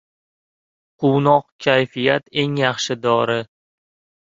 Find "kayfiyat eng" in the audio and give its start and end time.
1.67-2.59